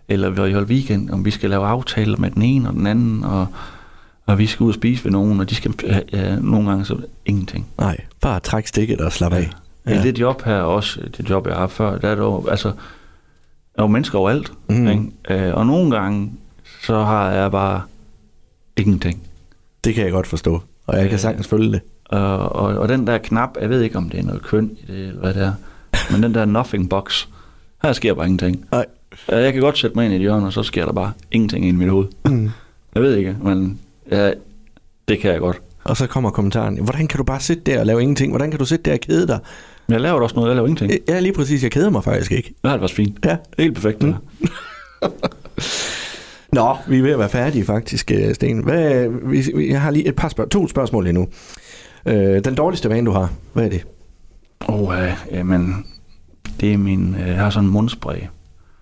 [0.10, 3.24] Eller vi holder weekend, om vi skal lave aftaler med den ene og den anden,
[3.24, 3.48] og,
[4.26, 6.86] og vi skal ud og spise ved nogen, og de skal ja, ja, nogle gange
[6.86, 7.66] så ingenting.
[7.80, 9.50] Nej, bare træk stikket og slappe af.
[9.88, 10.04] Ja.
[10.04, 13.80] Det job her også, det job jeg har haft før, der er der altså, der
[13.80, 14.52] er jo mennesker overalt.
[14.70, 14.76] Mm.
[14.76, 14.88] Mm.
[14.88, 15.48] Ikke?
[15.48, 16.32] Øh, og nogle gange,
[16.82, 17.82] så har jeg bare
[18.78, 19.22] ingenting.
[19.84, 21.20] Det kan jeg godt forstå, og jeg kan Øh.
[21.20, 21.82] sagtens følge det.
[22.06, 24.92] Og, og, og den der knap, jeg ved ikke, om det er noget køn i
[24.92, 25.54] det, eller hvad det er,
[26.12, 27.26] men den der nothing box,
[27.84, 28.66] her sker bare ingenting.
[28.72, 28.86] Nej.
[29.32, 31.12] Øh, Jeg kan godt sætte mig ind i et hjørne, og så sker der bare
[31.32, 32.08] ingenting i mit hoved.
[32.26, 32.50] Mm.
[32.96, 33.80] Jeg ved ikke, men
[34.12, 34.32] ja,
[35.08, 35.58] det kan jeg godt.
[35.84, 38.32] Og så kommer kommentaren, hvordan kan du bare sidde der og lave ingenting?
[38.32, 39.40] Hvordan kan du sidde der og kede dig?
[39.88, 41.02] Men jeg laver da også noget, jeg laver ingenting.
[41.10, 42.54] Ja, lige præcis, jeg keder mig faktisk ikke.
[42.64, 43.26] Jeg har det faktisk fint.
[43.26, 43.38] Ja.
[43.58, 44.04] Helt perfekt.
[44.04, 44.14] Mm.
[46.54, 48.64] Nå, vi er ved at være færdige faktisk, øh, Sten.
[48.64, 51.28] Hvad, vi, vi- jeg har lige et par spørg- to spørgsmål endnu.
[52.06, 53.86] Øh, den dårligste vane, du har, hvad er det?
[54.60, 55.86] Og øh, jamen,
[56.62, 58.18] det er min, øh, jeg har sådan en mundspray,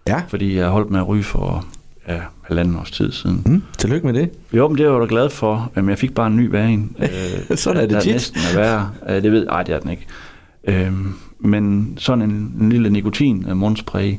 [0.07, 0.21] Ja.
[0.27, 1.65] fordi jeg har holdt med at ryge for
[2.07, 3.41] ja, halvanden års tid siden.
[3.45, 4.29] Mm, tillykke med det.
[4.53, 5.71] Jo, men det var jeg da glad for.
[5.75, 6.83] Men jeg fik bare en ny vane.
[7.49, 8.11] Øh, Sådan er det tit.
[8.11, 8.91] næsten er værre.
[9.09, 10.05] Øh, det ved Nej, det er den ikke.
[10.67, 10.91] Øh,
[11.39, 14.15] men sådan en, en lille nikotin øh, mundspray,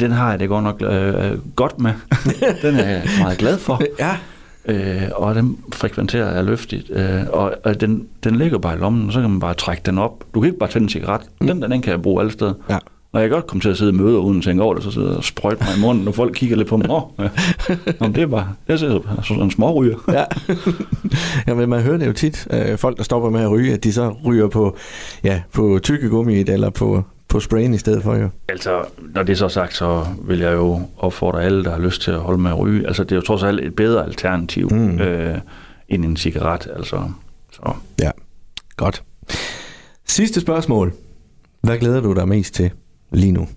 [0.00, 1.92] den har jeg det godt nok øh, godt med.
[2.62, 3.82] den er jeg meget glad for.
[3.98, 4.16] Ja.
[4.68, 6.90] Øh, og den frekventerer jeg løftigt.
[6.90, 9.82] Øh, og og den, den ligger bare i lommen, og så kan man bare trække
[9.86, 10.24] den op.
[10.34, 11.22] Du kan ikke bare tænde en cigaret.
[11.40, 12.52] Den, der, den kan jeg bruge alle steder.
[12.70, 12.78] Ja.
[13.12, 14.82] Og jeg kan godt komme til at sidde i møder uden at tænke over det,
[14.82, 16.90] så sidder jeg og sprøjter mig i munden, når folk kigger lidt på mig.
[16.90, 17.28] Åh, ja.
[18.00, 19.96] Nå, det er bare, jeg ser sådan en småryger.
[20.12, 20.24] ja.
[21.48, 23.92] Jamen, man hører det jo tit, øh, folk der stopper med at ryge, at de
[23.92, 24.76] så ryger på,
[25.24, 27.04] ja, på tykkegummiet eller på,
[27.36, 28.28] på sprayen i stedet for jo.
[28.48, 32.02] Altså, når det er så sagt, så vil jeg jo opfordre alle, der har lyst
[32.02, 32.86] til at holde med at ryge.
[32.86, 34.98] Altså, det er jo trods alt et bedre alternativ Mm.
[35.00, 35.38] øh,
[35.88, 36.68] end en cigaret.
[36.76, 37.10] Altså,
[37.52, 37.72] så.
[38.02, 38.10] Ja,
[38.76, 39.02] godt.
[40.06, 40.92] Sidste spørgsmål.
[41.60, 42.70] Hvad glæder du dig mest til
[43.12, 43.48] lige nu?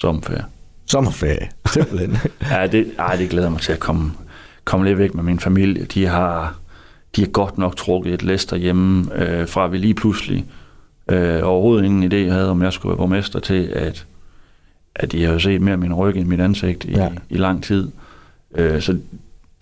[0.00, 0.44] Sommerferie.
[0.86, 2.16] Sommerferie, simpelthen.
[2.50, 4.12] Ja, det, ej, det glæder mig til at komme,
[4.64, 5.84] komme lidt væk med min familie.
[5.84, 6.58] De har,
[7.16, 10.44] de har godt nok trukket et læs hjemme, øh, fra vi lige pludselig
[11.12, 14.06] øh, overhovedet ingen idé havde, om jeg skulle være borgmester til, at,
[14.96, 17.02] at de har jo set mere min ryg end mit ansigt i, Ja.
[17.02, 17.08] ja.
[17.30, 17.90] i lang tid.
[18.54, 18.98] Øh, så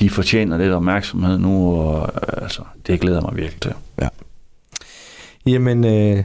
[0.01, 3.73] de fortjener lidt opmærksomhed nu, og øh, altså, det glæder mig virkelig til.
[5.47, 6.25] Jamen, øh,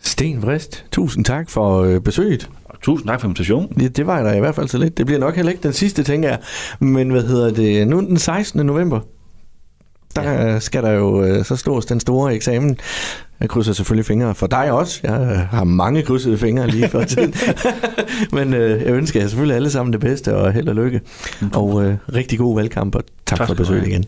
[0.00, 2.48] Sten Vrist, tusind tak for øh, besøget.
[2.64, 3.68] Og tusind tak for invitationen.
[3.68, 4.98] Det, det var der i hvert fald så lidt.
[4.98, 6.38] Det bliver nok heller ikke den sidste, tænker jeg.
[6.78, 7.88] Men hvad hedder det?
[7.88, 8.66] Nu den 16.
[8.66, 9.00] november,
[10.16, 10.58] der ja.
[10.58, 12.78] skal der jo øh, så stås den store eksamen.
[13.40, 15.00] Jeg krydser selvfølgelig fingre for dig også.
[15.02, 17.34] Jeg øh, har mange krydsede fingre lige for tiden.
[18.36, 21.00] Men øh, jeg ønsker jer selvfølgelig alle sammen det bedste og held og lykke.
[21.54, 24.04] Og øh, rigtig god valgkamp, og tak, tak for besøget igen.